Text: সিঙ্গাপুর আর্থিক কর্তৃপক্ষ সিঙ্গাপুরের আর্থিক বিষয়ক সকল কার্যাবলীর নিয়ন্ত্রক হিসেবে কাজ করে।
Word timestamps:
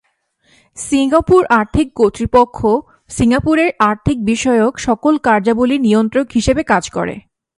সিঙ্গাপুর 0.77 1.41
আর্থিক 1.51 1.87
কর্তৃপক্ষ 1.95 2.57
সিঙ্গাপুরের 3.09 3.69
আর্থিক 3.79 4.17
বিষয়ক 4.25 4.73
সকল 4.77 5.13
কার্যাবলীর 5.17 5.81
নিয়ন্ত্রক 5.81 6.27
হিসেবে 6.33 6.61
কাজ 6.63 6.83
করে। 6.91 7.15